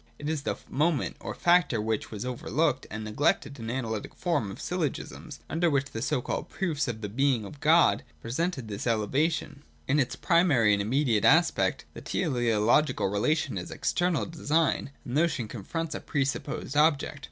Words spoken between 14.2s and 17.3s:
design, and the notion con fronts a pre supposed object.